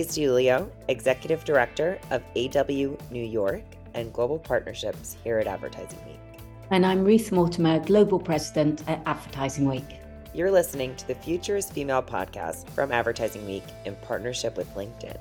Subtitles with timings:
[0.00, 5.98] I'm Louise DiUlio, Executive Director of AW New York and Global Partnerships here at Advertising
[6.06, 6.40] Week.
[6.70, 9.84] And I'm Ruth Mortimer, Global President at Advertising Week.
[10.32, 15.20] You're listening to the Future is Female podcast from Advertising Week in partnership with LinkedIn.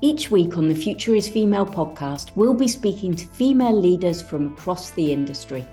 [0.00, 4.54] Each week on the Future is Female podcast, we'll be speaking to female leaders from
[4.54, 5.66] across the industry.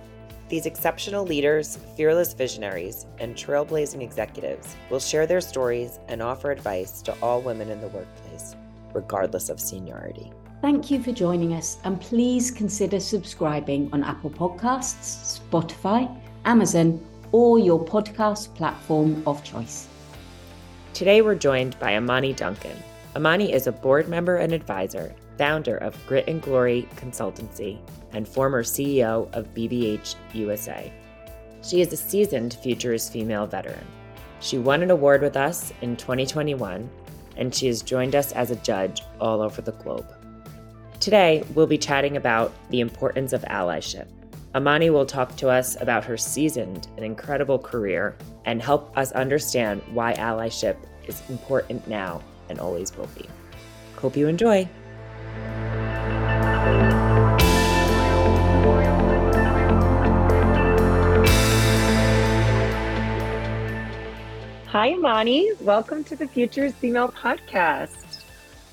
[0.54, 7.02] These exceptional leaders, fearless visionaries, and trailblazing executives will share their stories and offer advice
[7.02, 8.56] to all women in the workplace,
[8.94, 10.32] regardless of seniority.
[10.62, 16.08] Thank you for joining us, and please consider subscribing on Apple Podcasts, Spotify,
[16.46, 19.88] Amazon, or your podcast platform of choice.
[20.94, 22.78] Today, we're joined by Amani Duncan.
[23.16, 27.80] Amani is a board member and advisor, founder of Grit and Glory Consultancy,
[28.14, 30.92] and former CEO of BBH USA.
[31.62, 33.86] She is a seasoned Future is Female veteran.
[34.40, 36.90] She won an award with us in 2021,
[37.38, 40.06] and she has joined us as a judge all over the globe.
[41.00, 44.08] Today, we'll be chatting about the importance of allyship.
[44.56, 49.82] Amani will talk to us about her seasoned and incredible career and help us understand
[49.94, 50.76] why allyship
[51.08, 53.28] is important now and always will be.
[53.96, 54.68] Hope you enjoy.
[64.74, 65.52] Hi, Amani.
[65.62, 68.24] Welcome to the Futures Female podcast.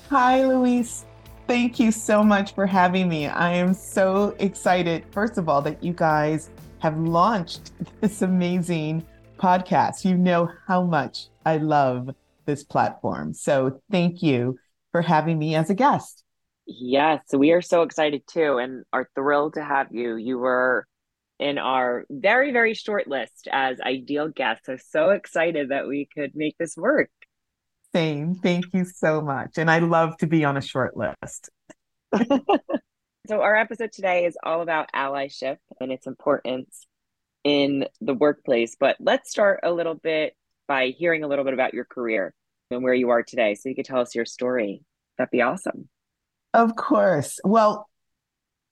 [0.09, 1.05] Hi, Louise.
[1.45, 3.27] Thank you so much for having me.
[3.27, 6.49] I am so excited, first of all, that you guys
[6.79, 7.69] have launched
[8.01, 9.05] this amazing
[9.37, 10.03] podcast.
[10.03, 12.09] You know how much I love
[12.47, 13.35] this platform.
[13.35, 14.57] So thank you
[14.91, 16.23] for having me as a guest.
[16.65, 20.15] Yes, we are so excited too and are thrilled to have you.
[20.15, 20.87] You were
[21.41, 24.67] in our very, very short list as ideal guests.
[24.67, 27.09] So, so excited that we could make this work.
[27.93, 28.35] Same.
[28.35, 29.57] Thank you so much.
[29.57, 31.49] And I love to be on a short list.
[33.27, 36.85] so, our episode today is all about allyship and its importance
[37.43, 38.77] in the workplace.
[38.79, 40.35] But let's start a little bit
[40.67, 42.33] by hearing a little bit about your career
[42.69, 43.55] and where you are today.
[43.55, 44.83] So, you could tell us your story.
[45.17, 45.89] That'd be awesome.
[46.53, 47.39] Of course.
[47.43, 47.89] Well,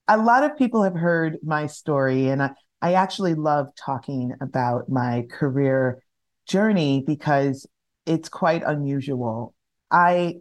[0.09, 4.89] a lot of people have heard my story, and I, I actually love talking about
[4.89, 6.01] my career
[6.47, 7.67] journey because
[8.07, 9.53] it's quite unusual.
[9.91, 10.37] I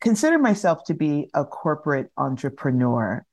[0.00, 3.24] consider myself to be a corporate entrepreneur,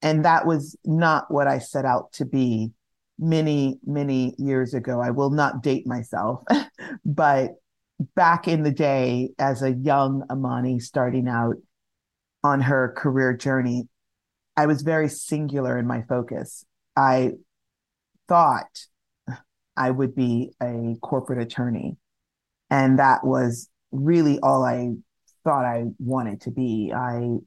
[0.00, 2.72] and that was not what I set out to be
[3.18, 5.02] many, many years ago.
[5.02, 6.42] I will not date myself,
[7.04, 7.56] but
[8.14, 11.56] back in the day, as a young Amani starting out
[12.42, 13.86] on her career journey,
[14.60, 16.66] I was very singular in my focus.
[16.94, 17.32] I
[18.28, 18.84] thought
[19.74, 21.96] I would be a corporate attorney.
[22.68, 24.90] And that was really all I
[25.44, 26.92] thought I wanted to be.
[26.94, 27.38] I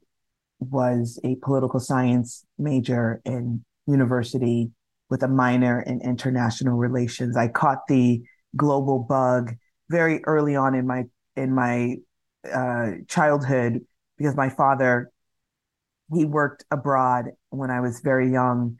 [0.58, 4.72] was a political science major in university
[5.08, 7.36] with a minor in international relations.
[7.36, 8.24] I caught the
[8.56, 9.54] global bug
[9.88, 11.04] very early on in my
[11.36, 11.94] in my
[12.52, 13.82] uh, childhood
[14.18, 15.12] because my father
[16.12, 18.76] he worked abroad when I was very young,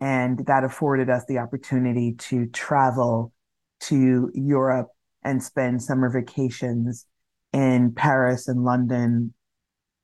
[0.00, 3.32] and that afforded us the opportunity to travel
[3.80, 4.88] to Europe
[5.22, 7.06] and spend summer vacations
[7.52, 9.32] in Paris and London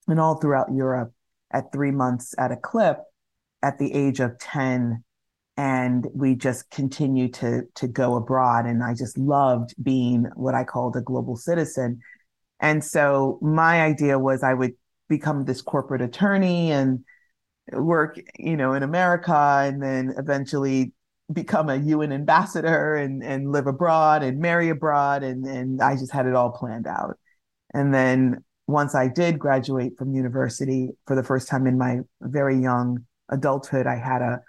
[0.08, 1.12] and all throughout Europe
[1.52, 2.98] at three months at a clip
[3.62, 5.02] at the age of 10
[5.56, 8.66] and we just continued to to go abroad.
[8.66, 12.00] And i just loved being what i called a global citizen.
[12.60, 14.72] And so my idea was i would
[15.08, 17.04] become this corporate attorney and
[17.72, 20.92] work, you know, in America and then eventually
[21.32, 25.22] become a UN ambassador and, and live abroad and marry abroad.
[25.22, 27.18] And, and I just had it all planned out.
[27.72, 32.58] And then once I did graduate from university for the first time in my very
[32.58, 34.40] young adulthood, I had a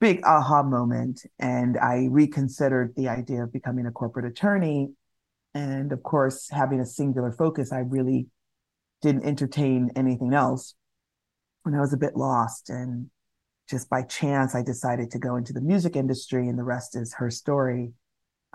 [0.00, 4.92] big aha moment and I reconsidered the idea of becoming a corporate attorney.
[5.54, 8.26] And of course, having a singular focus, I really
[9.02, 10.74] didn't entertain anything else.
[11.64, 12.70] And I was a bit lost.
[12.70, 13.10] And
[13.68, 17.14] just by chance, I decided to go into the music industry, and the rest is
[17.14, 17.92] her story.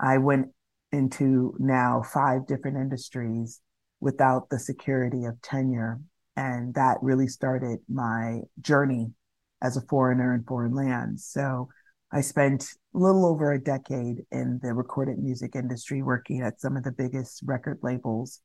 [0.00, 0.48] I went
[0.92, 3.60] into now five different industries
[4.00, 6.00] without the security of tenure.
[6.36, 9.12] And that really started my journey
[9.60, 11.24] as a foreigner in foreign lands.
[11.24, 11.68] So
[12.12, 12.64] I spent
[12.94, 16.92] a little over a decade in the recorded music industry working at some of the
[16.92, 18.40] biggest record labels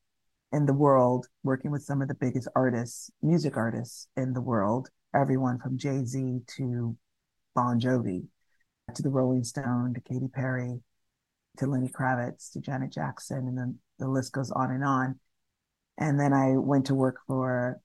[0.54, 4.88] in the world, working with some of the biggest artists, music artists in the world,
[5.16, 6.96] everyone from Jay Z to
[7.56, 8.28] Bon Jovi,
[8.94, 10.80] to the Rolling Stone, to Katy Perry,
[11.58, 15.20] to Lenny Kravitz, to Janet Jackson, and then the list goes on and on.
[15.98, 17.82] And then I went to work for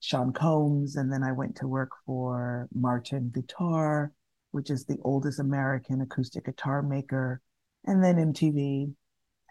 [0.00, 4.12] Sean Combs, and then I went to work for Martin Guitar,
[4.50, 7.40] which is the oldest American acoustic guitar maker,
[7.84, 8.92] and then MTV,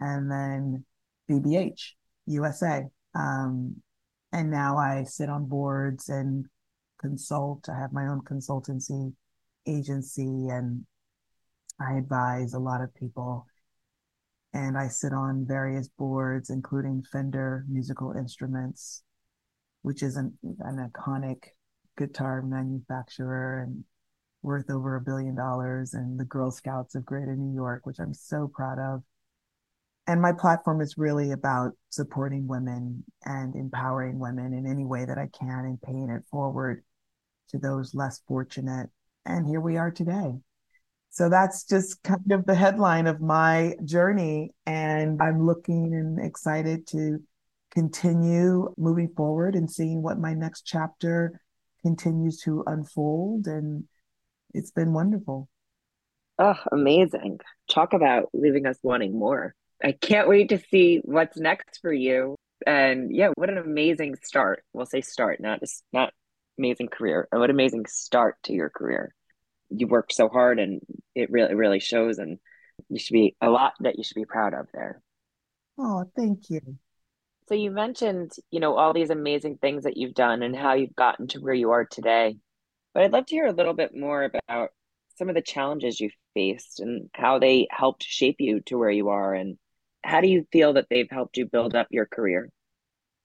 [0.02, 0.86] and then
[1.30, 1.94] BBH
[2.26, 2.84] USA.
[3.14, 3.76] Um,
[4.32, 6.46] and now I sit on boards and
[7.00, 7.70] consult.
[7.70, 9.14] I have my own consultancy
[9.68, 10.86] agency and
[11.80, 13.46] I advise a lot of people.
[14.54, 19.04] And I sit on various boards, including Fender Musical Instruments,
[19.82, 21.44] which is an, an iconic
[21.98, 23.84] guitar manufacturer and
[24.42, 28.14] worth over a billion dollars, and the Girl Scouts of Greater New York, which I'm
[28.14, 29.04] so proud of.
[30.08, 35.18] And my platform is really about supporting women and empowering women in any way that
[35.18, 36.84] I can and paying it forward
[37.50, 38.90] to those less fortunate.
[39.26, 40.34] And here we are today.
[41.10, 44.52] So that's just kind of the headline of my journey.
[44.66, 47.20] And I'm looking and excited to
[47.72, 51.42] continue moving forward and seeing what my next chapter
[51.82, 53.48] continues to unfold.
[53.48, 53.86] And
[54.54, 55.50] it's been wonderful.
[56.38, 57.40] Oh, amazing.
[57.70, 59.56] Talk about leaving us wanting more.
[59.84, 62.36] I can't wait to see what's next for you.
[62.66, 64.64] And yeah, what an amazing start.
[64.74, 66.14] We'll say start, not just not
[66.58, 67.28] amazing career.
[67.32, 69.14] And What amazing start to your career.
[69.70, 70.82] You worked so hard and
[71.14, 72.18] it really, really shows.
[72.18, 72.40] And
[72.90, 75.02] you should be a lot that you should be proud of there.
[75.78, 76.62] Oh, thank you.
[77.48, 80.96] So you mentioned, you know, all these amazing things that you've done and how you've
[80.96, 82.38] gotten to where you are today.
[82.94, 84.70] But I'd love to hear a little bit more about
[85.18, 89.10] some of the challenges you faced and how they helped shape you to where you
[89.10, 89.58] are and
[90.06, 92.50] how do you feel that they've helped you build up your career?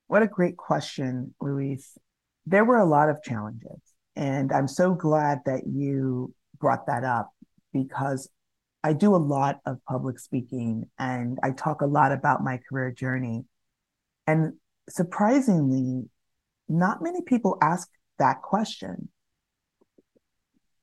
[0.09, 1.97] What a great question, Louise
[2.47, 3.81] there were a lot of challenges.
[4.17, 7.31] And I'm so glad that you brought that up
[7.73, 8.29] because
[8.83, 12.91] I do a lot of public speaking and I talk a lot about my career
[12.91, 13.45] journey.
[14.27, 14.55] And
[14.89, 16.09] surprisingly,
[16.69, 17.89] not many people ask
[18.19, 19.09] that question.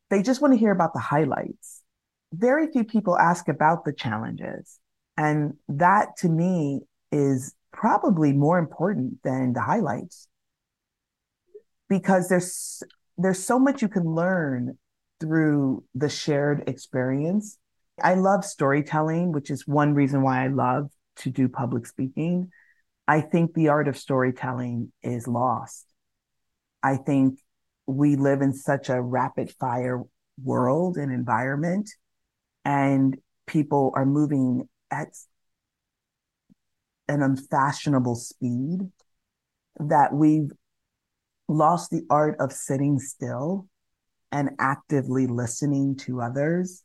[0.10, 1.84] They just want to hear about the highlights.
[2.32, 4.80] Very few people ask about the challenges.
[5.18, 6.82] And that to me
[7.12, 10.28] is probably more important than the highlights
[11.90, 12.84] because there's
[13.18, 14.78] there's so much you can learn
[15.20, 17.58] through the shared experience.
[18.02, 22.52] I love storytelling, which is one reason why I love to do public speaking.
[23.08, 25.86] I think the art of storytelling is lost.
[26.84, 27.40] I think
[27.88, 30.04] we live in such a rapid fire
[30.44, 31.90] world and environment,
[32.64, 33.18] and
[33.48, 35.10] people are moving at
[37.08, 38.80] an unfashionable speed
[39.80, 40.52] that we've
[41.48, 43.68] lost the art of sitting still
[44.32, 46.84] and actively listening to others.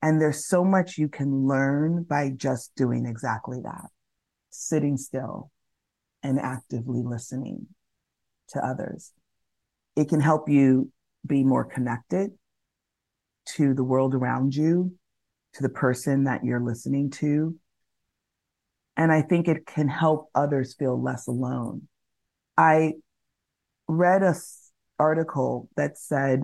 [0.00, 3.88] And there's so much you can learn by just doing exactly that
[4.54, 5.50] sitting still
[6.22, 7.66] and actively listening
[8.48, 9.12] to others.
[9.96, 10.90] It can help you
[11.26, 12.30] be more connected
[13.56, 14.92] to the world around you,
[15.54, 17.56] to the person that you're listening to.
[18.96, 21.88] And I think it can help others feel less alone.
[22.56, 22.94] I
[23.88, 24.34] read a
[24.98, 26.42] article that said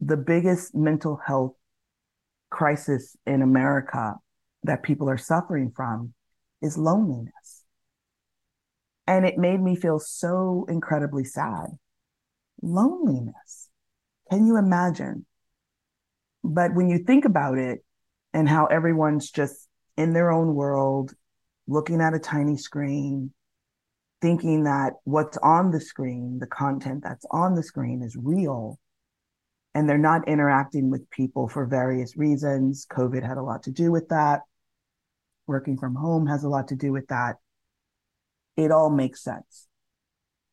[0.00, 1.54] the biggest mental health
[2.50, 4.14] crisis in America
[4.64, 6.14] that people are suffering from
[6.60, 7.64] is loneliness.
[9.06, 11.66] And it made me feel so incredibly sad.
[12.62, 13.68] Loneliness.
[14.30, 15.26] Can you imagine?
[16.44, 17.84] But when you think about it
[18.32, 21.14] and how everyone's just in their own world,
[21.66, 23.32] looking at a tiny screen,
[24.20, 28.78] thinking that what's on the screen, the content that's on the screen is real.
[29.74, 32.86] And they're not interacting with people for various reasons.
[32.90, 34.42] COVID had a lot to do with that.
[35.46, 37.36] Working from home has a lot to do with that.
[38.56, 39.66] It all makes sense.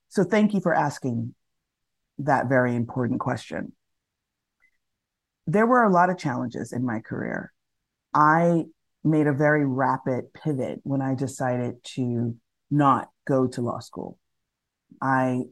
[0.08, 1.36] So thank you for asking
[2.20, 3.74] that very important question.
[5.46, 7.52] There were a lot of challenges in my career.
[8.14, 8.66] I
[9.04, 12.36] made a very rapid pivot when I decided to
[12.70, 14.18] not go to law school.
[15.02, 15.44] I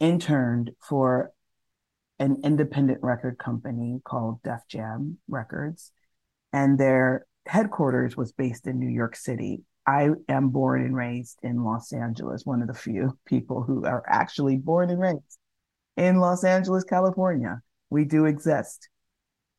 [0.00, 1.32] interned for
[2.18, 5.90] an independent record company called Def Jam Records,
[6.52, 9.62] and their headquarters was based in New York City.
[9.86, 14.04] I am born and raised in Los Angeles, one of the few people who are
[14.06, 15.38] actually born and raised
[15.96, 17.60] in Los Angeles, California.
[17.90, 18.88] We do exist.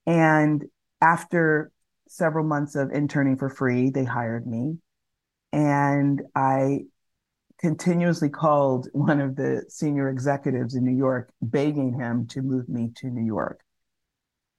[0.05, 0.63] And
[1.01, 1.71] after
[2.07, 4.77] several months of interning for free, they hired me.
[5.51, 6.81] And I
[7.59, 12.91] continuously called one of the senior executives in New York, begging him to move me
[12.97, 13.61] to New York.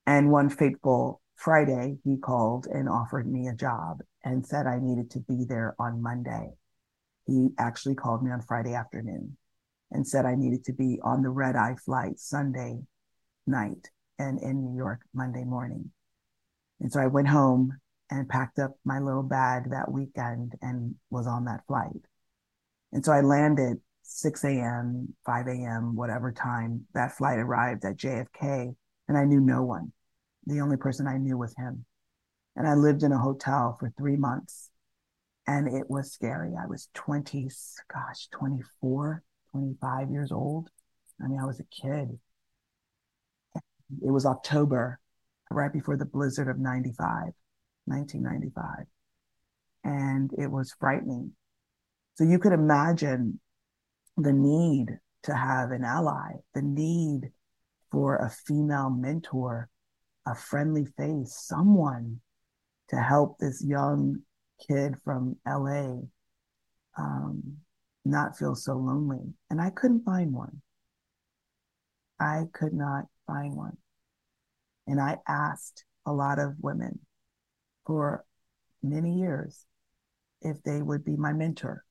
[0.06, 5.10] And one fateful Friday, he called and offered me a job and said I needed
[5.12, 6.52] to be there on Monday.
[7.26, 9.36] he actually called me on Friday afternoon
[9.90, 12.80] and said I needed to be on the red eye flight Sunday
[13.46, 15.90] night and in New York Monday morning.
[16.80, 17.78] And so I went home
[18.10, 22.04] and packed up my little bag that weekend and was on that flight.
[22.92, 28.74] And so I landed 6 a.m., 5 a.m., whatever time that flight arrived at JFK,
[29.08, 29.92] and I knew no one.
[30.46, 31.84] The only person I knew was him.
[32.54, 34.70] And I lived in a hotel for three months
[35.46, 36.54] and it was scary.
[36.60, 37.48] I was 20,
[37.92, 40.68] gosh, 24, 25 years old.
[41.22, 42.18] I mean, I was a kid.
[43.54, 44.98] It was October,
[45.50, 47.32] right before the blizzard of 95,
[47.86, 48.86] 1995.
[49.84, 51.32] And it was frightening.
[52.16, 53.40] So you could imagine
[54.16, 57.30] the need to have an ally, the need
[57.90, 59.68] for a female mentor,
[60.26, 62.20] a friendly face, someone
[62.88, 64.22] to help this young
[64.66, 65.98] kid from LA
[66.98, 67.58] um,
[68.04, 69.34] not feel so lonely.
[69.50, 70.62] And I couldn't find one.
[72.18, 73.76] I could not find one.
[74.86, 77.00] And I asked a lot of women
[77.86, 78.24] for
[78.82, 79.64] many years
[80.40, 81.84] if they would be my mentor.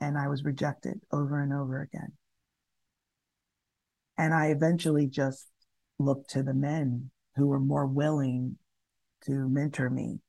[0.00, 2.12] And I was rejected over and over again.
[4.18, 5.48] And I eventually just
[5.98, 8.58] looked to the men who were more willing
[9.24, 10.20] to mentor me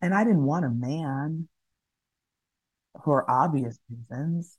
[0.00, 1.48] and I didn't want a man
[3.04, 4.58] for obvious reasons.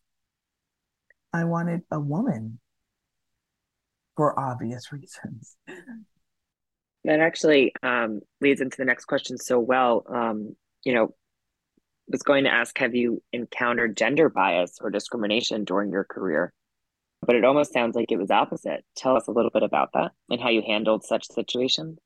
[1.33, 2.59] I wanted a woman
[4.17, 5.55] for obvious reasons.
[7.05, 10.03] That actually um, leads into the next question so well.
[10.13, 11.15] Um, you know,
[12.09, 16.51] was going to ask, have you encountered gender bias or discrimination during your career?
[17.21, 18.83] But it almost sounds like it was opposite.
[18.95, 21.97] Tell us a little bit about that and how you handled such situations.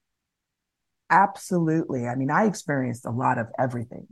[1.09, 2.07] Absolutely.
[2.07, 4.07] I mean, I experienced a lot of everything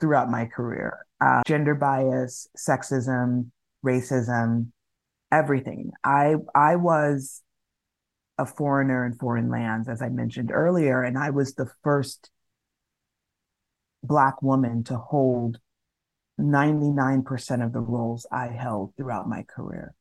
[0.00, 3.50] throughout my career uh, gender bias, sexism,
[3.84, 4.68] racism,
[5.34, 5.90] everything.
[6.04, 7.42] I, I was
[8.38, 12.30] a foreigner in foreign lands, as I mentioned earlier, and I was the first
[14.02, 15.58] Black woman to hold
[16.38, 19.94] 99% of the roles I held throughout my career.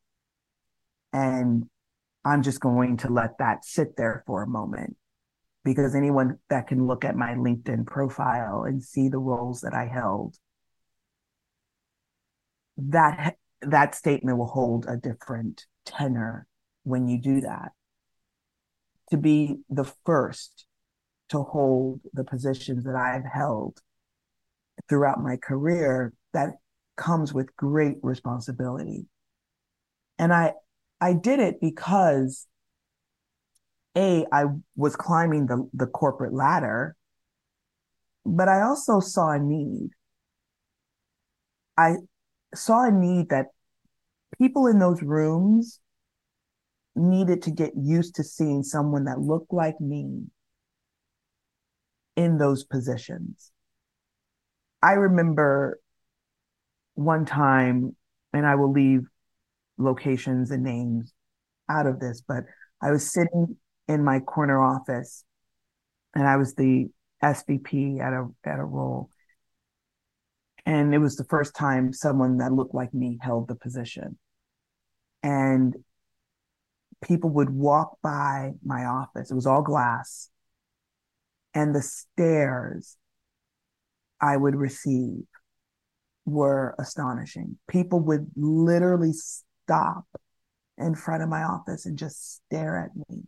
[1.14, 1.70] And
[2.26, 4.98] I'm just going to let that sit there for a moment
[5.64, 9.86] because anyone that can look at my LinkedIn profile and see the roles that I
[9.86, 10.36] held,
[12.78, 16.48] that that statement will hold a different tenor
[16.84, 17.72] when you do that.
[19.12, 20.66] To be the first
[21.30, 23.80] to hold the positions that I've held
[24.90, 26.56] throughout my career, that
[26.96, 29.06] comes with great responsibility.
[30.20, 30.54] And I
[31.02, 32.48] I did it because
[33.96, 36.96] a I was climbing the the corporate ladder,
[38.26, 39.90] but I also saw a need.
[41.78, 41.96] I
[42.56, 43.48] saw a need that
[44.38, 45.80] people in those rooms
[46.96, 50.26] needed to get used to seeing someone that looked like me
[52.16, 53.52] in those positions.
[54.82, 55.80] I remember
[56.96, 57.96] one time,
[58.34, 59.08] and I will leave
[59.78, 61.14] locations and names
[61.70, 62.44] out of this, but
[62.82, 63.58] I was sitting
[63.88, 65.24] in my corner office,
[66.14, 66.90] and I was the
[67.24, 69.10] SVP at a at a role.
[70.66, 74.18] And it was the first time someone that looked like me held the position.
[75.22, 75.76] And
[77.04, 79.30] people would walk by my office.
[79.30, 80.30] It was all glass.
[81.54, 82.98] And the stares
[84.22, 85.26] I would receive
[86.26, 87.58] were astonishing.
[87.68, 90.06] People would literally stop
[90.78, 93.24] in front of my office and just stare at me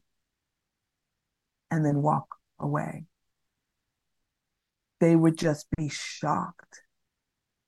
[1.69, 3.03] and then walk away.
[5.01, 6.81] They would just be shocked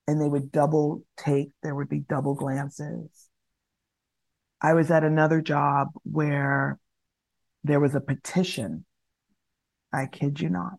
[0.08, 3.28] and they would double take, there would be double glances.
[4.58, 6.78] I was at another job where
[7.62, 8.86] there was a petition.
[9.92, 10.76] I kid you not.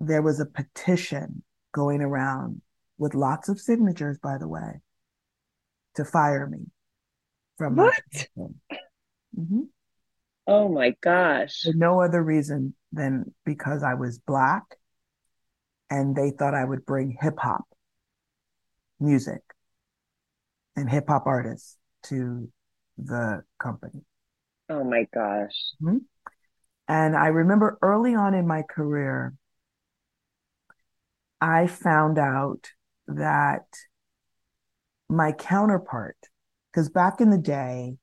[0.00, 2.60] There was a petition going around
[2.98, 4.80] with lots of signatures, by the way,
[5.94, 6.66] to fire me
[7.56, 8.02] from what?
[9.38, 9.60] Mm-hmm.
[10.48, 11.62] Oh my gosh.
[11.62, 14.64] For no other reason than because I was black
[15.88, 17.64] and they thought I would bring hip hop
[19.02, 19.42] music
[20.76, 22.48] and hip hop artists to
[22.96, 24.00] the company.
[24.68, 25.72] Oh my gosh.
[25.82, 25.98] Mm-hmm.
[26.88, 29.34] And I remember early on in my career,
[31.40, 32.70] I found out
[33.08, 33.66] that
[35.08, 36.16] my counterpart,
[36.70, 37.96] because back in the day,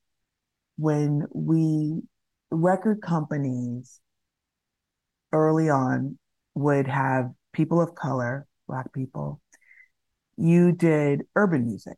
[0.78, 2.02] when we
[2.52, 4.00] record companies
[5.32, 6.18] early on
[6.56, 9.42] would have people of color, Black people,
[10.40, 11.98] you did urban music,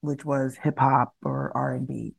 [0.00, 2.14] which was hip hop or R and B,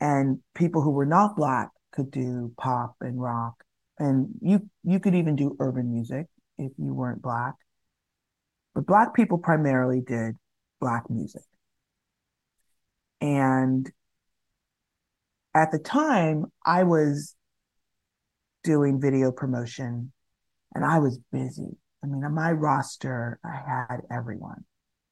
[0.00, 3.54] and people who were not black could do pop and rock,
[3.98, 6.26] and you you could even do urban music
[6.58, 7.54] if you weren't black.
[8.74, 10.36] But black people primarily did
[10.80, 11.42] black music.
[13.20, 13.90] And
[15.54, 17.34] at the time, I was
[18.62, 20.12] doing video promotion
[20.74, 21.78] and I was busy.
[22.06, 24.64] I mean, on my roster, I had everyone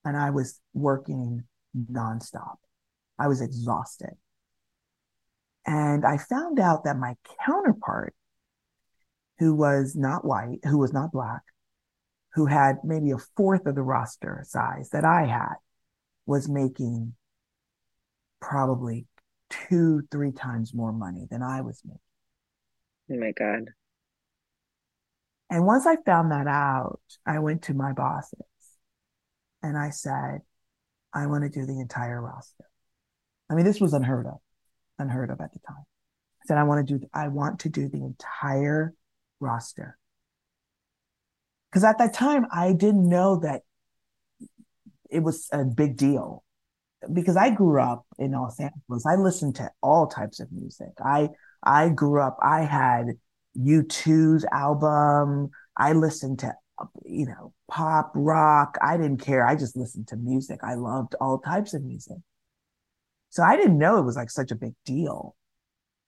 [0.05, 1.43] and I was working
[1.77, 2.57] nonstop.
[3.19, 4.13] I was exhausted.
[5.67, 8.15] And I found out that my counterpart,
[9.39, 11.43] who was not white, who was not black,
[12.35, 15.55] who had maybe a fourth of the roster size that I had,
[16.27, 17.15] was making
[18.41, 19.07] probably
[19.51, 21.99] two, three times more money than I was making.
[23.11, 23.71] Oh my God.
[25.51, 28.41] And once I found that out, I went to my bosses
[29.63, 30.41] and I said,
[31.13, 32.65] I want to do the entire roster.
[33.51, 34.39] I mean, this was unheard of,
[34.99, 35.85] unheard of at the time.
[36.43, 38.95] I said, I want to do, I want to do the entire
[39.41, 39.99] roster.
[41.71, 43.63] Because at that time, I didn't know that
[45.11, 46.45] it was a big deal
[47.13, 49.07] because I grew up in Los Angeles.
[49.07, 50.91] I listened to all types of music.
[51.05, 51.31] I
[51.63, 52.39] I grew up.
[52.43, 53.19] I had
[53.59, 55.51] U2's album.
[55.77, 56.55] I listened to
[57.05, 58.79] you know pop, rock.
[58.83, 59.47] I didn't care.
[59.47, 60.61] I just listened to music.
[60.63, 62.19] I loved all types of music.
[63.31, 65.35] So I didn't know it was like such a big deal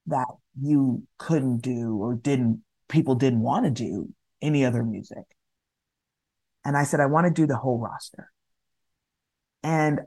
[0.06, 0.28] that
[0.60, 5.24] you couldn't do or didn't people didn't want to do any other music.
[6.64, 8.30] And I said I want to do the whole roster.
[9.62, 10.00] And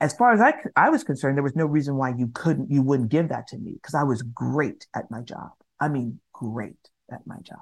[0.00, 2.82] as far as I, I was concerned, there was no reason why you couldn't, you
[2.82, 5.52] wouldn't give that to me because I was great at my job.
[5.80, 7.58] I mean, great at my job.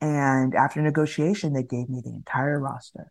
[0.00, 3.10] And after negotiation, they gave me the entire roster.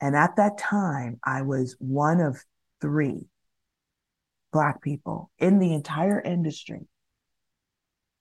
[0.00, 2.42] And at that time, I was one of
[2.80, 3.26] three
[4.52, 6.86] Black people in the entire industry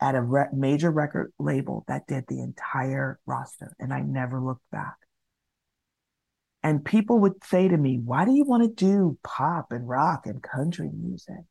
[0.02, 3.76] at a re- major record label that did the entire roster.
[3.80, 4.96] And I never looked back.
[6.64, 10.26] And people would say to me, why do you want to do pop and rock
[10.26, 11.46] and country music?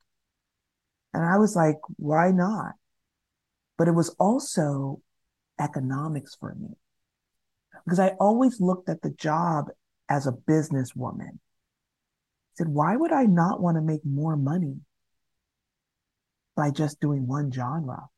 [1.15, 2.73] And I was like, why not?
[3.79, 5.01] But it was also
[5.61, 6.69] economics for me
[7.85, 9.67] because I always looked at the job
[10.09, 11.35] as a businesswoman.
[11.35, 14.77] I said, why would I not want to make more money
[16.57, 18.09] by just doing one genre?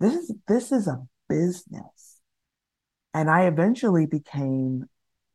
[0.00, 2.20] This is, this is a business.
[3.14, 4.84] And I eventually became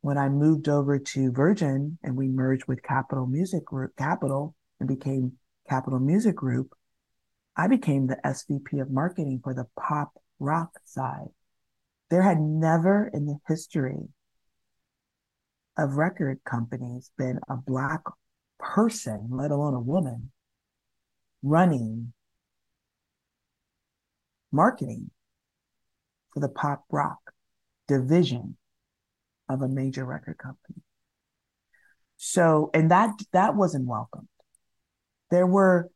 [0.01, 4.87] when I moved over to Virgin and we merged with Capitol Music Group, Capitol and
[4.87, 5.33] became
[5.69, 6.73] Capitol Music Group,
[7.57, 11.29] I became the SVP of marketing for the pop rock side.
[12.11, 14.09] There had never in the history
[15.75, 18.01] of record companies been a black
[18.59, 20.31] person, let alone a woman,
[21.41, 22.13] running
[24.51, 25.09] marketing
[26.33, 27.19] for the pop rock
[27.87, 28.55] division
[29.49, 30.81] of a major record company.
[32.17, 34.27] So, and that that wasn't welcomed.
[35.31, 35.89] There were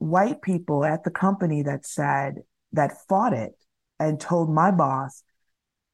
[0.00, 2.36] white people at the company that said
[2.72, 3.52] that fought it
[3.98, 5.22] and told my boss,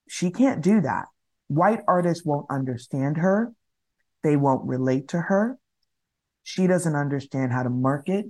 [0.08, 1.06] she can't do that.
[1.48, 3.52] White artists won't understand her.
[4.22, 5.58] They won't relate to her.
[6.44, 8.26] She doesn't understand how to market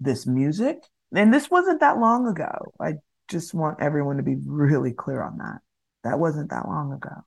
[0.00, 0.78] this music.
[1.14, 2.74] And this wasn't that long ago.
[2.80, 2.94] I
[3.28, 5.60] just want everyone to be really clear on that.
[6.02, 7.24] That wasn't that long ago.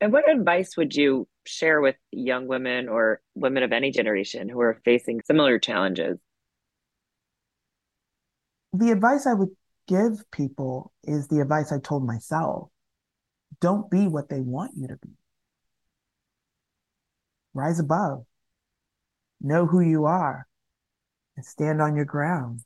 [0.00, 4.60] And what advice would you share with young women or women of any generation who
[4.60, 6.18] are facing similar challenges?
[8.72, 9.50] The advice I would
[9.88, 12.68] give people is the advice I told myself
[13.60, 15.10] don't be what they want you to be.
[17.52, 18.24] Rise above,
[19.40, 20.46] know who you are,
[21.36, 22.60] and stand on your ground.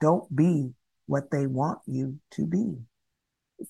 [0.00, 0.72] Don't be
[1.06, 2.78] what they want you to be.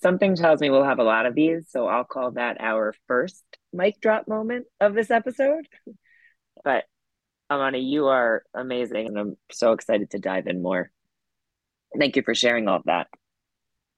[0.02, 3.44] Something tells me we'll have a lot of these, so I'll call that our first
[3.72, 5.66] mic drop moment of this episode.
[6.64, 6.84] But
[7.50, 10.90] Amani, you are amazing, and I'm so excited to dive in more.
[11.96, 13.08] Thank you for sharing all of that.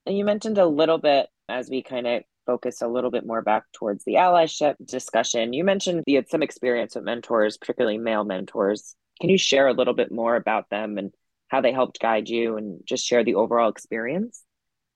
[0.05, 3.43] And you mentioned a little bit as we kind of focus a little bit more
[3.43, 5.53] back towards the allyship discussion.
[5.53, 8.97] You mentioned you had some experience with mentors, particularly male mentors.
[9.21, 11.13] Can you share a little bit more about them and
[11.49, 14.43] how they helped guide you and just share the overall experience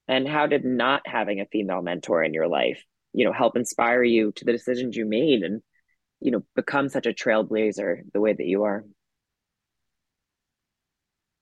[0.08, 4.02] and how did not having a female mentor in your life you know help inspire
[4.02, 5.62] you to the decisions you made and
[6.20, 8.84] you know become such a trailblazer the way that you are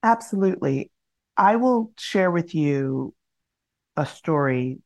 [0.03, 0.91] absolutely
[1.37, 3.13] I will share with you
[3.95, 4.79] a story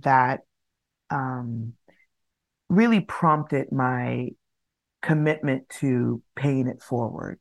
[0.00, 0.40] that
[1.10, 1.74] um,
[2.68, 4.30] really prompted my
[5.02, 7.38] commitment to paying it forward.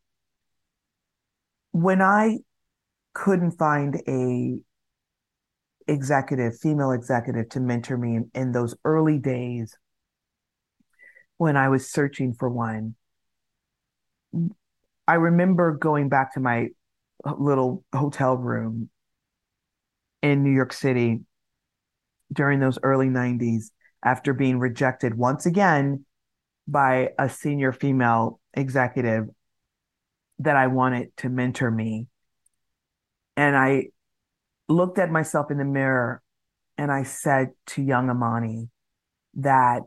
[1.71, 2.39] When I
[3.13, 4.59] couldn't find a
[5.91, 9.77] executive, female executive to mentor me in, in those early days
[11.37, 12.95] when I was searching for one,
[15.07, 16.69] I remember going back to my
[17.25, 18.89] little hotel room
[20.21, 21.21] in New York City
[22.31, 23.71] during those early 90s
[24.03, 26.05] after being rejected once again
[26.67, 29.25] by a senior female executive
[30.39, 32.07] that I wanted to mentor me.
[33.35, 33.87] And I
[34.71, 36.21] looked at myself in the mirror
[36.77, 38.69] and I said to young Amani
[39.35, 39.83] that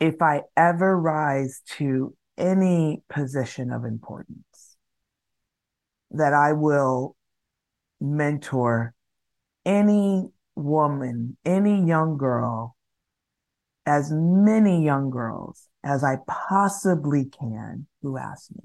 [0.00, 4.76] if I ever rise to any position of importance,
[6.10, 7.16] that I will
[8.00, 8.94] mentor
[9.64, 12.76] any woman, any young girl,
[13.86, 18.64] as many young girls as I possibly can who ask me,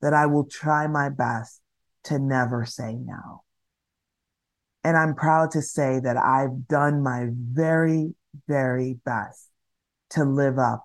[0.00, 1.60] that I will try my best
[2.04, 3.42] to never say no.
[4.84, 8.14] And I'm proud to say that I've done my very,
[8.46, 9.48] very best
[10.10, 10.84] to live up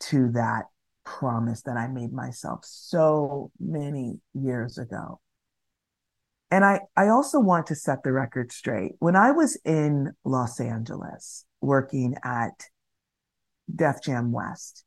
[0.00, 0.64] to that
[1.04, 5.20] promise that I made myself so many years ago.
[6.50, 8.92] And I, I also want to set the record straight.
[8.98, 12.68] When I was in Los Angeles working at
[13.74, 14.84] Def Jam West,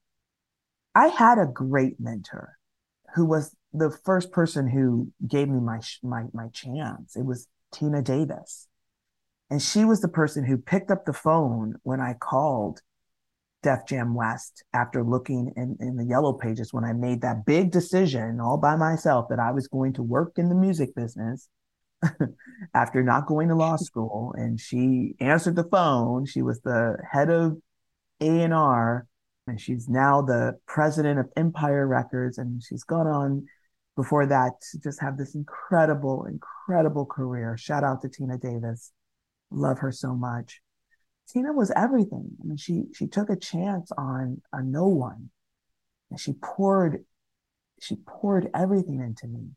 [0.95, 2.57] I had a great mentor
[3.15, 7.15] who was the first person who gave me my, my, my chance.
[7.15, 8.67] It was Tina Davis.
[9.49, 12.81] And she was the person who picked up the phone when I called
[13.63, 17.71] Def Jam West after looking in, in the yellow pages when I made that big
[17.71, 21.49] decision all by myself that I was going to work in the music business
[22.73, 24.33] after not going to law school.
[24.37, 26.25] And she answered the phone.
[26.25, 27.57] She was the head of
[28.21, 29.07] A&R
[29.47, 32.37] and she's now the president of Empire Records.
[32.37, 33.47] And she's gone on
[33.97, 37.57] before that just have this incredible, incredible career.
[37.57, 38.93] Shout out to Tina Davis.
[39.49, 40.61] Love her so much.
[41.27, 42.29] Tina was everything.
[42.39, 45.31] I mean, she she took a chance on a no one,
[46.09, 47.03] and she poured
[47.81, 49.49] she poured everything into me,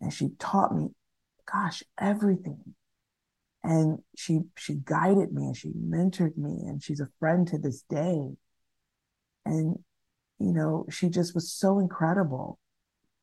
[0.00, 0.88] and she taught me,
[1.50, 2.74] gosh, everything.
[3.62, 7.82] And she she guided me and she mentored me, and she's a friend to this
[7.82, 8.32] day.
[9.46, 9.78] And
[10.40, 12.58] you know, she just was so incredible.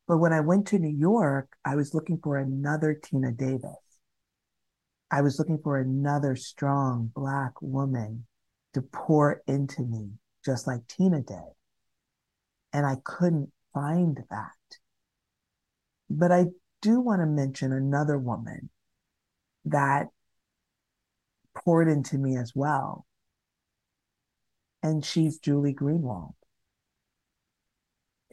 [0.06, 3.76] But when I went to New York, I was looking for another Tina Davis.
[5.10, 8.26] I was looking for another strong Black woman
[8.74, 10.12] to pour into me,
[10.44, 11.52] just like Tina did.
[12.72, 14.78] And I couldn't find that.
[16.08, 16.46] But I
[16.80, 18.70] do want to mention another woman
[19.66, 20.08] that
[21.54, 23.06] poured into me as well.
[24.82, 26.34] And she's Julie Greenwald.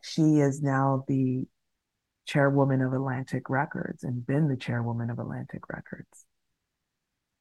[0.02, 1.46] She is now the
[2.30, 6.26] chairwoman of Atlantic Records and been the chairwoman of Atlantic Records.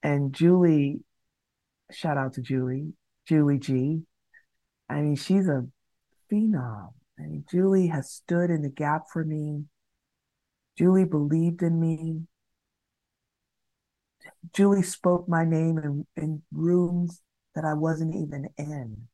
[0.03, 1.01] And Julie,
[1.93, 2.95] shout out to Julie,
[3.27, 4.03] Julie G.
[4.89, 5.67] I mean, she's a
[6.33, 6.93] phenom.
[7.19, 9.65] I mean, Julie has stood in the gap for me.
[10.79, 12.23] Julie believed in me.
[14.55, 17.21] Julie spoke my name in, in rooms
[17.55, 19.09] that I wasn't even in.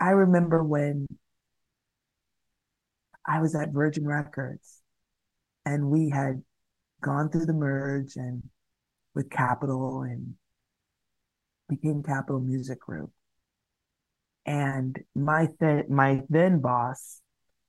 [0.00, 1.06] I remember when
[3.26, 4.80] I was at Virgin Records
[5.64, 6.42] and we had
[7.00, 8.42] gone through the merge and
[9.14, 10.34] with Capitol and
[11.68, 13.10] became Capitol Music Group.
[14.44, 17.20] And my th- my then boss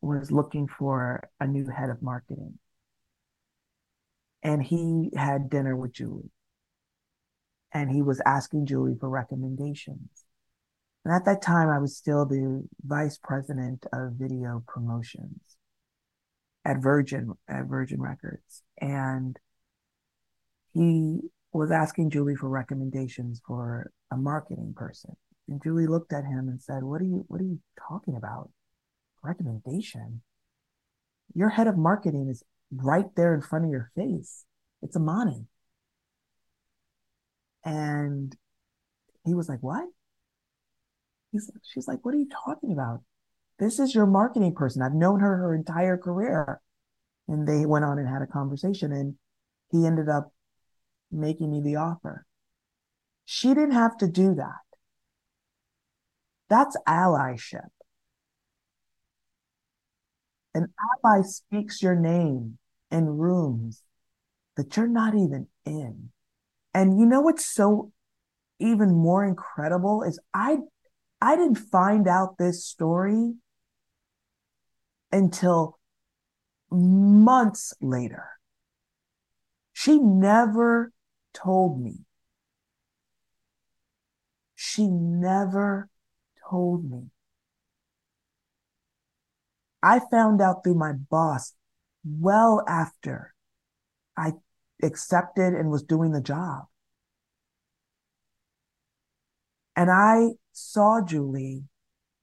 [0.01, 2.57] was looking for a new head of marketing.
[4.41, 6.31] And he had dinner with Julie.
[7.71, 10.25] And he was asking Julie for recommendations.
[11.05, 15.41] And at that time, I was still the vice president of video promotions
[16.63, 19.37] at Virgin at Virgin Records, and
[20.73, 21.19] he
[21.51, 25.15] was asking Julie for recommendations for a marketing person.
[25.49, 28.49] And Julie looked at him and said, "What are you What are you talking about?
[29.21, 30.21] Recommendation?
[31.33, 34.45] Your head of marketing is right there in front of your face.
[34.81, 35.47] It's Amani."
[37.65, 38.35] And
[39.25, 39.89] he was like, "What?"
[41.33, 43.01] He's, she's like, "What are you talking about?
[43.59, 44.81] This is your marketing person.
[44.81, 46.61] I've known her her entire career.
[47.27, 49.15] And they went on and had a conversation, and
[49.71, 50.31] he ended up
[51.11, 52.25] making me the offer.
[53.25, 54.63] She didn't have to do that.
[56.49, 57.69] That's allyship.
[60.53, 60.67] An
[61.03, 62.59] ally speaks your name
[62.91, 63.81] in rooms
[64.55, 66.09] that you're not even in.
[66.73, 67.91] And you know what's so
[68.59, 70.57] even more incredible is I
[71.23, 73.35] I didn't find out this story
[75.09, 75.79] until
[76.69, 78.25] months later.
[79.71, 80.91] She never
[81.33, 81.99] told me.
[84.55, 85.87] She never
[86.49, 87.09] told me.
[89.81, 91.53] I found out through my boss
[92.03, 93.33] well after
[94.17, 94.33] I
[94.81, 96.65] accepted and was doing the job.
[99.77, 101.63] And I saw Julie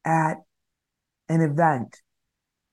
[0.04, 0.38] at
[1.28, 2.00] an event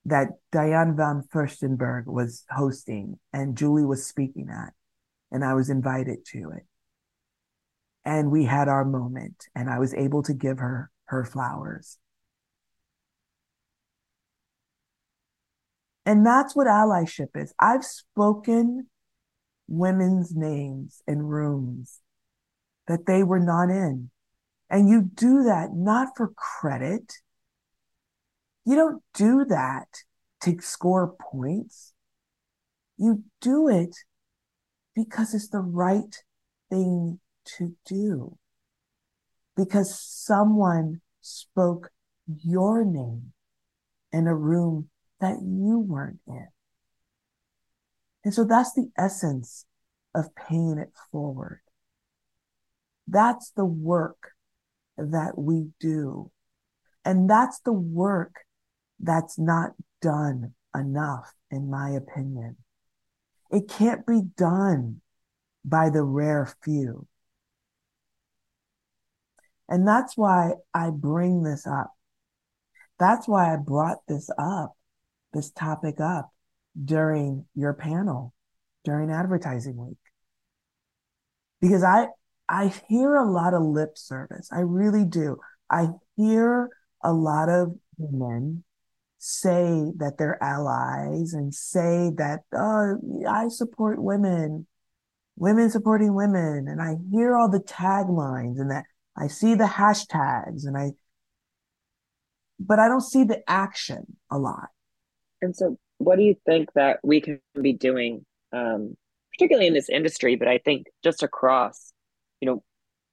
[0.06, 4.74] that Diane von Furstenberg was hosting and Julie was speaking at,
[5.32, 6.66] and I was invited to it.
[8.06, 11.98] And we had our moment, and I was able to give her her flowers.
[16.06, 17.54] And that's what allyship is.
[17.60, 18.88] I've spoken
[19.68, 22.00] women's names in rooms
[22.88, 24.10] that they were not in.
[24.70, 27.14] And you do that not for credit.
[28.66, 29.88] You don't do that
[30.42, 31.94] to score points.
[32.98, 33.96] You do it
[34.96, 36.16] because it's the right
[36.70, 37.20] thing
[37.58, 38.38] to do.
[39.56, 41.92] Because someone spoke
[42.44, 43.32] your name
[44.12, 46.48] in a room that you weren't in.
[48.24, 49.66] And so that's the essence
[50.14, 51.62] of paying it forward.
[53.08, 54.34] That's the work
[54.98, 56.32] that we do.
[57.06, 58.36] And that's the work
[59.00, 62.58] that's not done enough, in my opinion.
[63.52, 65.02] It can't be done
[65.64, 67.08] by the rare few.
[69.70, 71.92] And that's why I bring this up.
[73.00, 74.76] That's why I brought this up,
[75.34, 76.32] this topic up
[76.84, 78.34] during your panel
[78.84, 79.98] during advertising week
[81.60, 82.08] because i
[82.50, 84.50] i hear a lot of lip service.
[84.52, 85.38] I really do.
[85.70, 86.70] I hear
[87.04, 88.64] a lot of women
[89.20, 94.68] say that they're allies and say that oh i support women
[95.36, 96.68] women supporting women.
[96.68, 98.86] And i hear all the taglines and that
[99.18, 100.92] i see the hashtags and i
[102.60, 104.70] but i don't see the action a lot.
[105.42, 108.96] And so what do you think that we can be doing, um,
[109.34, 111.94] particularly in this industry, but I think just across,
[112.42, 112.64] you know,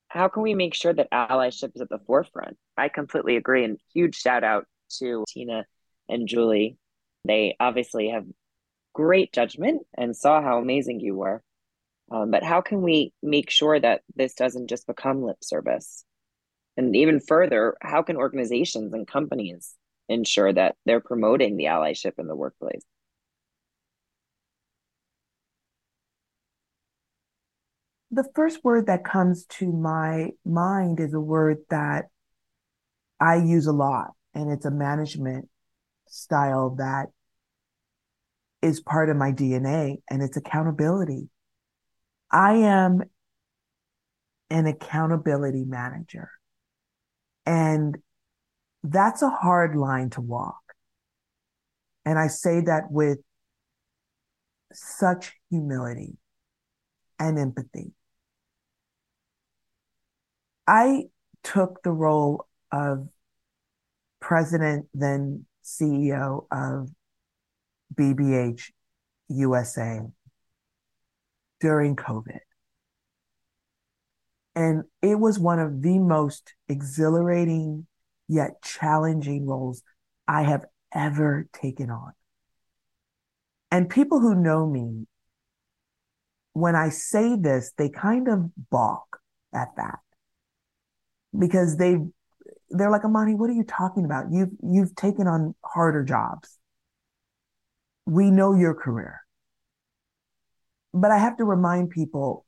[0.09, 2.57] how can we make sure that allyship is at the forefront?
[2.77, 3.65] I completely agree.
[3.65, 4.67] And huge shout out
[4.99, 5.65] to Tina
[6.09, 6.77] and Julie.
[7.25, 8.27] They obviously have
[8.93, 11.43] great judgment and saw how amazing you were.
[12.11, 16.05] Um, but how can we make sure that this doesn't just become lip service?
[16.77, 19.75] And even further, how can organizations and companies
[20.09, 22.83] ensure that they're promoting the allyship in the workplace.
[28.15, 32.05] The first word that comes to my mind is a word that
[33.19, 35.49] I use a lot, and it's a management
[36.07, 37.07] style that
[38.63, 41.29] is part of my DNA, and it's accountability.
[42.31, 43.03] I am
[44.49, 46.31] an accountability manager.
[47.45, 47.99] And
[48.85, 50.63] that's a hard line to walk.
[52.05, 53.19] And I say that with
[54.73, 56.17] such humility
[57.19, 57.91] and empathy.
[60.67, 61.05] I
[61.43, 63.09] took the role of
[64.21, 66.91] president, then CEO of
[67.95, 68.71] BBH
[69.29, 70.01] USA
[71.61, 72.41] during COVID.
[74.55, 77.87] And it was one of the most exhilarating
[78.29, 79.83] yet challenging roles
[80.27, 82.13] I have ever taken on.
[83.71, 85.07] And people who know me,
[86.53, 89.19] when I say this, they kind of balk
[89.53, 89.99] at that
[91.39, 91.97] because they
[92.71, 94.27] they're like, Amani, what are you talking about?
[94.31, 96.59] You've you've taken on harder jobs.
[98.07, 99.21] We know your career.
[100.93, 102.47] But I have to remind people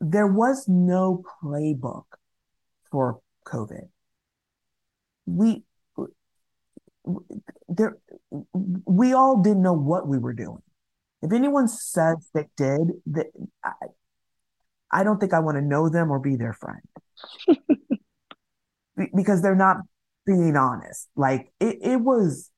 [0.00, 2.04] there was no playbook
[2.90, 3.88] for COVID
[5.30, 5.62] we
[7.68, 7.96] there
[8.54, 10.62] we all didn't know what we were doing.
[11.22, 13.26] If anyone says they did, that
[13.64, 13.72] I,
[14.90, 16.80] I don't think I want to know them or be their friend.
[19.14, 19.78] because they're not
[20.26, 21.08] being honest.
[21.16, 22.50] Like it, it was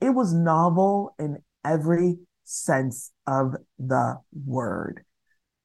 [0.00, 5.04] it was novel in every sense of the word.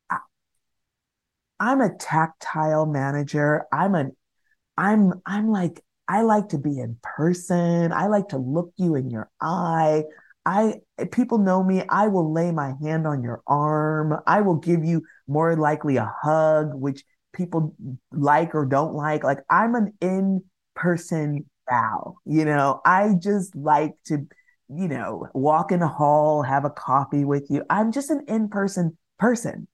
[0.10, 0.20] I,
[1.60, 3.66] I'm a tactile manager.
[3.72, 4.16] I'm an
[4.78, 7.92] I'm I'm like I like to be in person.
[7.92, 10.04] I like to look you in your eye.
[10.46, 10.76] I
[11.12, 14.18] people know me, I will lay my hand on your arm.
[14.26, 17.04] I will give you more likely a hug, which
[17.34, 17.76] people
[18.12, 19.24] like or don't like.
[19.24, 22.82] Like I'm an in-person gal, you know.
[22.86, 24.28] I just like to,
[24.70, 27.64] you know, walk in a hall, have a coffee with you.
[27.70, 29.68] I'm just an in-person person.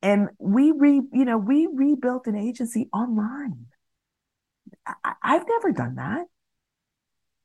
[0.00, 3.66] And we re, you know, we rebuilt an agency online.
[4.86, 6.26] I, I've never done that.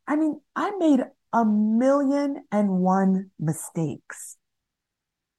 [0.08, 1.00] I mean, I made
[1.32, 4.38] a million and one mistakes.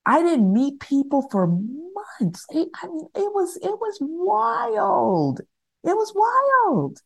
[0.07, 2.47] I didn't meet people for months.
[2.51, 5.41] It, I mean, it was it was wild.
[5.83, 6.99] It was wild.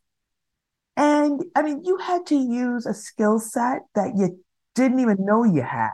[0.96, 4.42] And I mean, you had to use a skill set that you
[4.74, 5.92] didn't even know you had.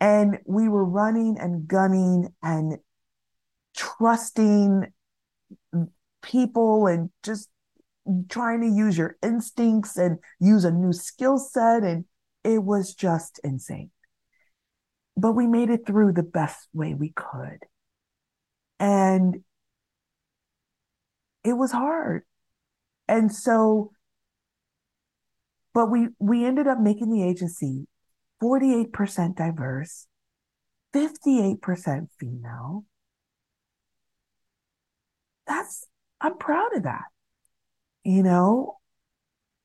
[0.00, 2.78] And we were running and gunning and
[3.76, 4.86] trusting
[6.22, 7.50] people and just
[8.28, 11.82] trying to use your instincts and use a new skill set.
[11.82, 12.06] And
[12.44, 13.90] it was just insane.
[15.16, 17.58] But we made it through the best way we could.
[18.78, 19.42] And
[21.44, 22.22] it was hard.
[23.08, 23.92] And so,
[25.74, 27.86] but we we ended up making the agency
[28.42, 30.06] 48% diverse,
[30.94, 32.84] 58% female.
[35.46, 35.86] That's
[36.20, 37.04] I'm proud of that
[38.04, 38.76] you know?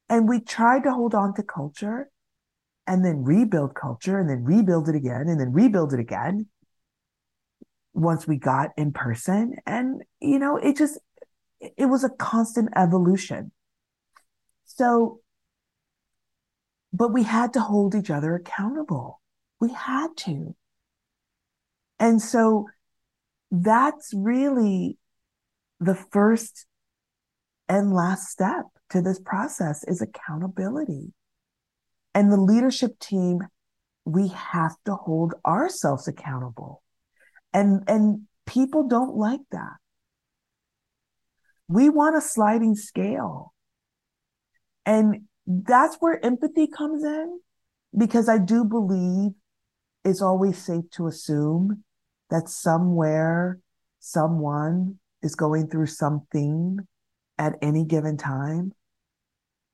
[0.09, 2.09] And we tried to hold on to culture
[2.87, 6.47] and then rebuild culture and then rebuild it again and then rebuild it again
[7.93, 9.55] once we got in person.
[9.65, 10.99] And, you know, it just,
[11.59, 13.51] it was a constant evolution.
[14.65, 15.19] So,
[16.93, 19.21] but we had to hold each other accountable.
[19.59, 20.55] We had to.
[21.99, 22.67] And so
[23.51, 24.97] that's really
[25.79, 26.65] the first
[27.67, 31.13] and last step to this process is accountability.
[32.15, 33.41] And the leadership team,
[34.05, 36.81] we have to hold ourselves accountable.
[37.53, 39.75] And, and people don't like that.
[41.67, 43.53] We want a sliding scale.
[44.85, 47.39] And that's where empathy comes in
[47.95, 49.31] because I do believe
[50.03, 51.83] it's always safe to assume
[52.29, 53.59] that somewhere
[53.99, 56.79] someone is going through something
[57.37, 58.71] at any given time.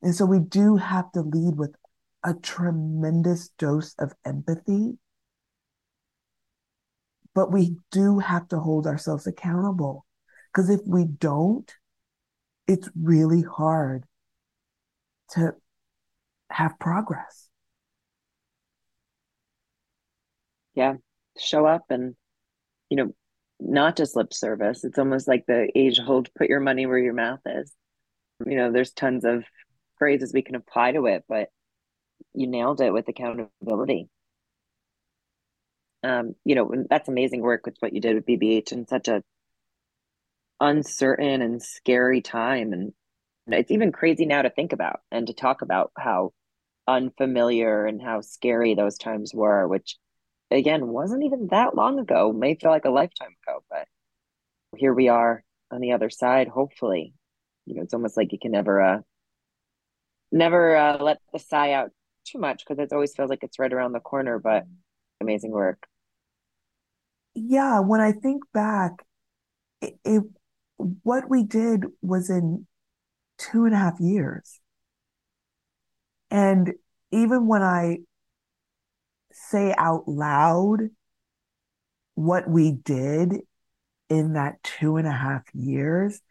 [0.02, 1.76] And so we do have to lead with
[2.24, 4.98] a tremendous dose of empathy.
[7.34, 10.06] But we do have to hold ourselves accountable
[10.52, 11.72] because if we don't,
[12.68, 14.04] it's really hard
[15.32, 15.54] to
[16.50, 17.50] have progress.
[20.76, 20.96] Yeah,
[21.38, 22.16] show up and,
[22.90, 23.12] you know,
[23.60, 24.84] not just lip service.
[24.84, 27.72] It's almost like the age old put your money where your mouth is.
[28.46, 29.46] You know, there's tons of
[29.98, 31.50] phrases we can apply to it, but
[32.34, 34.10] you nailed it with accountability.
[36.04, 39.24] Um, you know, that's amazing work with what you did with BBH in such a
[40.60, 42.74] uncertain and scary time.
[42.74, 42.94] And
[43.48, 46.34] it's even crazy now to think about and to talk about how
[46.88, 49.98] unfamiliar and how scary those times were, which
[50.52, 53.88] again wasn't even that long ago may feel like a lifetime ago but
[54.78, 57.14] here we are on the other side hopefully
[57.66, 59.00] you know it's almost like you can never uh
[60.32, 61.92] never uh, let the sigh out
[62.26, 64.66] too much because it always feels like it's right around the corner but
[65.20, 65.88] amazing work.
[67.34, 69.06] Yeah when i think back
[69.82, 70.24] it, it
[71.04, 72.66] what we did was in
[73.38, 74.60] two and a half years.
[76.30, 76.74] And
[77.12, 77.98] even when i
[79.32, 80.90] say out loud
[82.16, 83.42] what we did
[84.10, 86.22] in that two and a half years,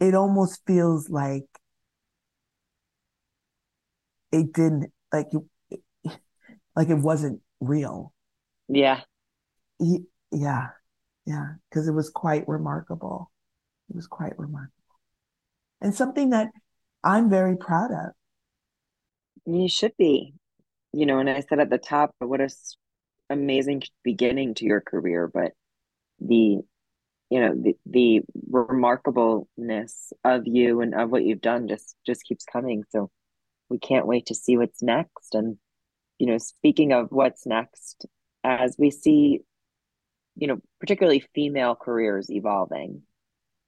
[0.00, 1.46] it almost feels like
[4.32, 5.28] it didn't like
[6.76, 8.12] like it wasn't real.
[8.68, 9.00] Yeah.
[9.78, 10.68] Yeah.
[11.26, 11.46] Yeah.
[11.68, 13.30] Because it was quite remarkable.
[13.90, 14.72] It was quite remarkable.
[15.80, 16.48] And something that
[17.02, 18.12] I'm very proud of.
[19.46, 20.34] You should be
[20.92, 22.48] you know, and I said at the top, what a
[23.30, 25.52] amazing beginning to your career, but
[26.20, 26.60] the
[27.30, 32.44] you know the the remarkableness of you and of what you've done just just keeps
[32.44, 33.10] coming so
[33.68, 35.56] we can't wait to see what's next and
[36.18, 38.06] you know speaking of what's next
[38.44, 39.40] as we see
[40.36, 43.02] you know particularly female careers evolving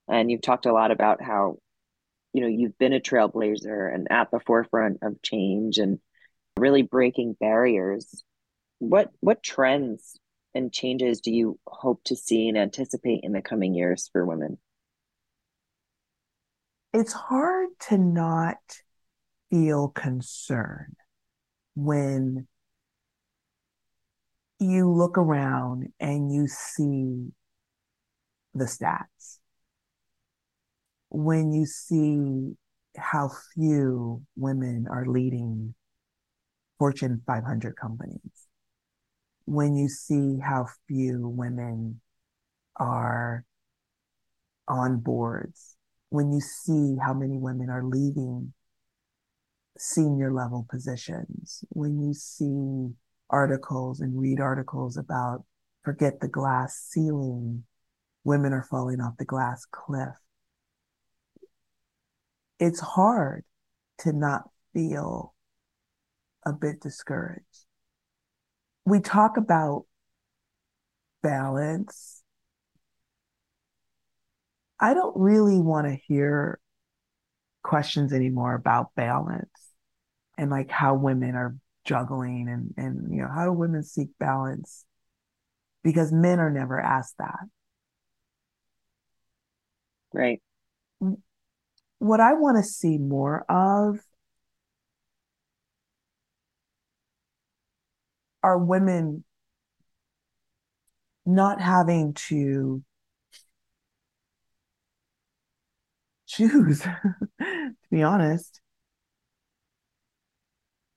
[0.09, 1.59] and you've talked a lot about how
[2.33, 5.99] you know you've been a trailblazer and at the forefront of change and
[6.61, 8.23] really breaking barriers.
[8.79, 10.19] What what trends
[10.55, 14.59] and changes do you hope to see and anticipate in the coming years for women?
[16.93, 18.59] It's hard to not
[19.51, 20.95] feel concern
[21.75, 22.47] when
[24.59, 27.33] you look around and you see
[28.55, 29.39] the stats,
[31.09, 32.57] when you see
[32.97, 35.75] how few women are leading
[36.79, 38.21] Fortune 500 companies,
[39.47, 42.01] when you see how few women
[42.77, 43.45] are
[44.69, 45.77] on boards,
[46.11, 48.53] when you see how many women are leaving
[49.81, 52.95] senior level positions, when you see
[53.31, 55.45] articles and read articles about
[55.83, 57.65] forget the glass ceiling,
[58.23, 60.15] women are falling off the glass cliff.
[62.59, 63.45] It's hard
[64.01, 64.43] to not
[64.75, 65.35] feel
[66.45, 67.65] a bit discouraged.
[68.85, 69.87] We talk about
[71.23, 72.23] balance.
[74.79, 76.61] I don't really want to hear
[77.63, 79.70] questions anymore about balance
[80.41, 84.87] and like how women are juggling and and you know how do women seek balance?
[85.85, 87.41] Because men are never asked that.
[90.13, 90.41] Right.
[91.99, 94.01] What i want to see more of
[98.43, 99.25] are women
[101.27, 102.83] not having to
[106.27, 106.81] choose
[107.41, 108.61] to be honest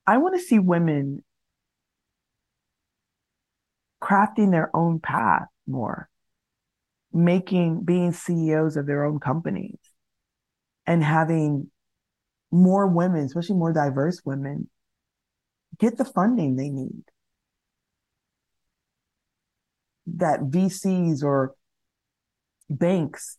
[0.06, 1.24] I want to see women
[4.02, 6.10] crafting their own path more,
[7.14, 9.80] making, being CEOs of their own companies
[10.86, 11.72] and having
[12.52, 14.70] more women, especially more diverse women,
[15.80, 17.04] get the funding they need.
[20.06, 21.56] That VCs or
[22.70, 23.38] banks,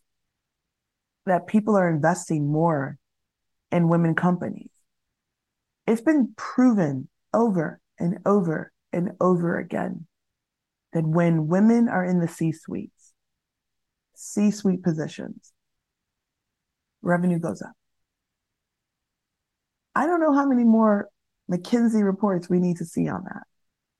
[1.27, 2.97] that people are investing more
[3.71, 4.74] in women companies
[5.87, 10.07] it's been proven over and over and over again
[10.93, 13.13] that when women are in the C suites,
[14.15, 15.53] C suite positions,
[17.01, 17.73] revenue goes up.
[19.93, 21.09] I don't know how many more
[21.51, 23.43] McKinsey reports we need to see on that.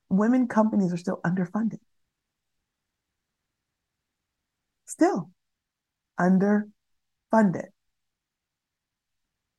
[0.10, 1.80] Women companies are still underfunded.
[4.86, 5.32] Still
[6.20, 7.68] underfunded.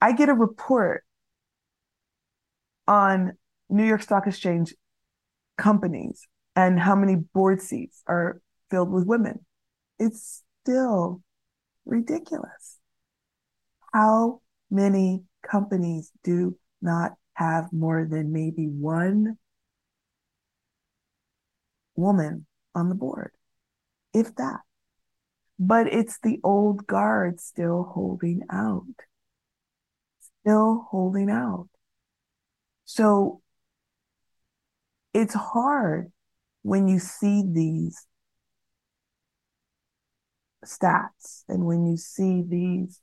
[0.01, 1.05] I get a report
[2.87, 3.33] on
[3.69, 4.75] New York Stock Exchange
[5.57, 9.45] companies and how many board seats are filled with women.
[9.99, 11.23] It's still
[11.85, 12.79] ridiculous.
[13.93, 19.39] How many companies do not have more than maybe one
[21.95, 23.33] woman on the board,
[24.13, 24.61] if that?
[25.59, 28.85] But it's the old guard still holding out,
[30.43, 31.69] still holding out.
[32.87, 33.43] So
[35.13, 36.13] it's hard
[36.63, 38.07] when you see these
[40.65, 43.01] stats and when you see these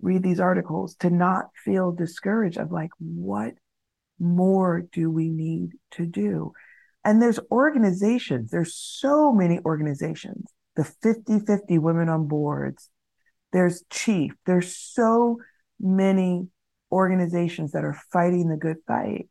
[0.00, 3.54] read these articles to not feel discouraged of like what
[4.20, 6.52] more do we need to do?
[7.04, 10.46] And there's organizations there's so many organizations
[10.76, 12.90] the 50-50 women on boards
[13.52, 15.38] there's chief there's so
[15.80, 16.48] many
[16.90, 19.28] organizations that are fighting the good fight,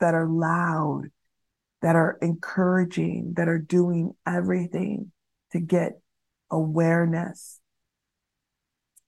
[0.00, 1.04] that are loud,
[1.82, 5.12] that are encouraging, that are doing everything
[5.52, 6.00] to get
[6.50, 7.60] awareness.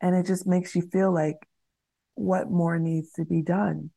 [0.01, 1.49] And it just makes you feel like
[2.15, 3.91] what more needs to be done.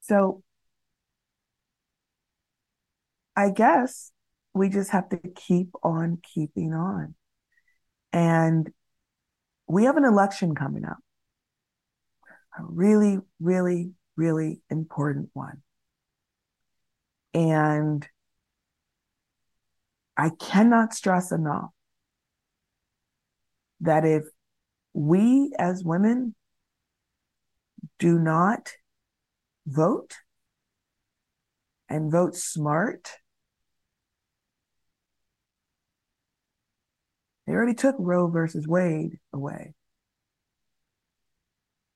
[0.00, 0.42] So
[3.34, 4.12] I guess
[4.54, 7.14] we just have to keep on keeping on.
[8.12, 8.70] And
[9.66, 10.98] we have an election coming up,
[12.58, 15.62] a really, really, really important one.
[17.34, 18.06] And
[20.16, 21.70] I cannot stress enough
[23.80, 24.24] that if
[24.94, 26.34] we as women
[27.98, 28.72] do not
[29.66, 30.14] vote
[31.88, 33.10] and vote smart,
[37.46, 39.74] They already took Roe versus Wade away.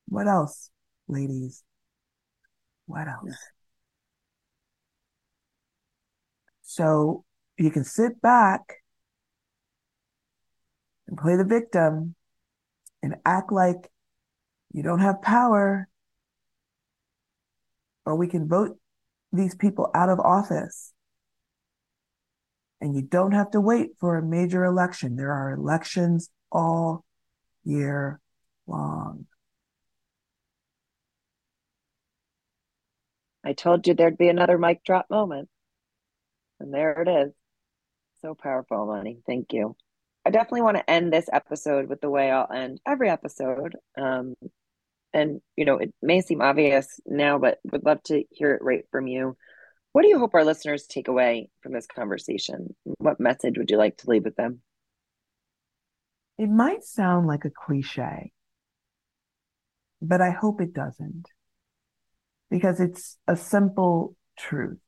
[0.08, 0.70] What else,
[1.08, 1.64] ladies?
[2.86, 3.36] What else?
[6.62, 7.24] So
[7.58, 8.60] you can sit back
[11.08, 12.14] and play the victim
[13.02, 13.90] and act like
[14.72, 15.88] you don't have power,
[18.06, 18.78] or we can vote
[19.32, 20.92] these people out of office
[22.80, 25.16] and you don't have to wait for a major election.
[25.16, 27.04] There are elections all
[27.64, 28.20] year
[28.66, 29.26] long.
[33.44, 35.48] I told you there'd be another mic drop moment.
[36.58, 37.32] And there it is.
[38.20, 39.20] So powerful, Money.
[39.26, 39.76] Thank you.
[40.26, 43.76] I definitely want to end this episode with the way I'll end every episode.
[43.96, 44.34] Um,
[45.12, 48.84] and you know, it may seem obvious now, but would love to hear it right
[48.90, 49.36] from you.
[49.92, 52.74] What do you hope our listeners take away from this conversation?
[52.98, 54.60] What message would you like to leave with them?
[56.38, 58.32] It might sound like a cliche,
[60.00, 61.26] but I hope it doesn't
[62.50, 64.78] because it's a simple truth.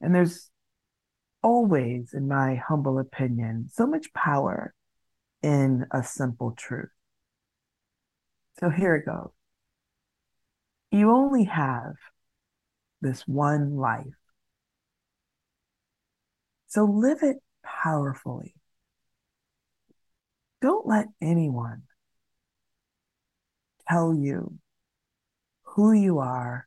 [0.00, 0.50] And there's
[1.42, 4.74] always, in my humble opinion, so much power
[5.42, 6.90] in a simple truth.
[8.60, 9.30] So here it goes.
[10.90, 11.94] You only have
[13.00, 14.06] this one life.
[16.68, 18.54] So live it powerfully.
[20.60, 21.82] Don't let anyone
[23.88, 24.58] tell you
[25.62, 26.66] who you are,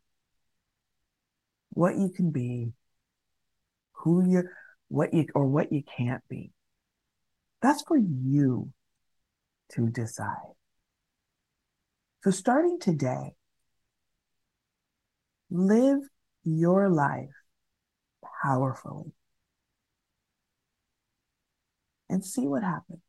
[1.71, 2.73] what you can be,
[3.93, 4.43] who you
[4.87, 6.51] what you or what you can't be.
[7.61, 8.71] That's for you
[9.73, 10.55] to decide.
[12.23, 13.35] So starting today,
[15.49, 15.99] live
[16.43, 17.29] your life
[18.43, 19.13] powerfully
[22.09, 23.01] and see what happens.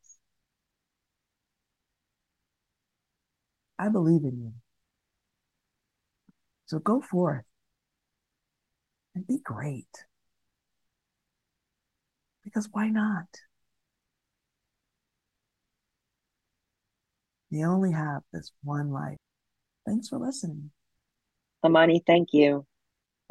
[3.78, 4.52] I believe in you.
[6.66, 7.44] So go forth
[9.14, 10.04] and be great.
[12.44, 13.26] Because why not?
[17.50, 19.18] You only have this one life.
[19.86, 20.70] Thanks for listening.
[21.64, 22.66] Amani, thank you.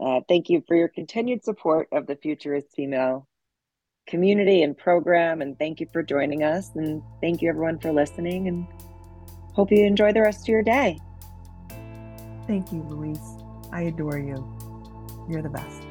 [0.02, 3.28] Uh, thank you for your continued support of the Futurist Female
[4.08, 5.42] community and program.
[5.42, 6.72] And thank you for joining us.
[6.76, 8.48] And thank you, everyone, for listening.
[8.48, 8.66] And
[9.54, 11.00] hope you enjoy the rest of your day.
[12.48, 13.20] Thank you, Louise.
[13.72, 14.36] I adore you.
[15.30, 15.84] You're the best.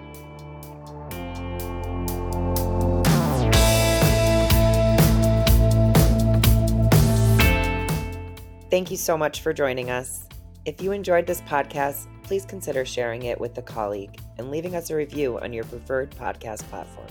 [8.70, 10.26] Thank you so much for joining us.
[10.64, 14.90] If you enjoyed this podcast, please consider sharing it with a colleague and leaving us
[14.90, 17.06] a review on your preferred podcast platform.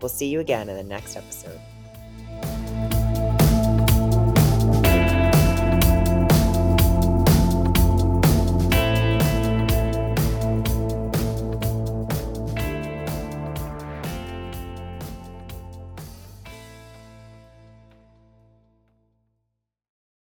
[0.00, 1.60] We'll see you again in the next episode.